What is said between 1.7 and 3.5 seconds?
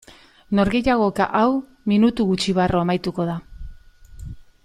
minutu gutxi barru amaituko da.